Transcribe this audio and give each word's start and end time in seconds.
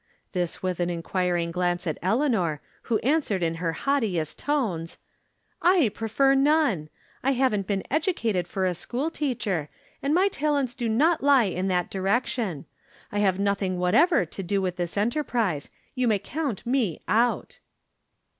This 0.31 0.63
with 0.63 0.79
an 0.79 0.89
inquiring 0.89 1.51
glance 1.51 1.85
at 1.85 1.99
Eleanor, 2.01 2.59
who 2.89 2.97
answered 3.05 3.43
in 3.43 3.53
her 3.61 3.73
haughtiest 3.73 4.39
tones:" 4.39 4.97
I 5.77 5.89
prefer 5.89 6.33
none. 6.33 6.89
I 7.21 7.33
haven't 7.33 7.67
been 7.67 7.83
educated 7.91 8.47
for 8.47 8.65
a 8.65 8.73
school 8.73 9.11
teacher, 9.11 9.69
and 10.01 10.11
my 10.15 10.27
talents 10.27 10.73
do 10.73 10.89
not 10.89 11.21
lie 11.21 11.43
in 11.43 11.67
that 11.67 11.91
direction. 11.91 12.65
I 13.11 13.19
have 13.19 13.37
nothing 13.37 13.77
whatever 13.77 14.25
to 14.25 14.41
do 14.41 14.59
with 14.59 14.77
this 14.77 14.97
enterprise. 14.97 15.69
You 15.93 16.07
may 16.07 16.17
count 16.17 16.65
me 16.65 17.03
out." 17.07 17.59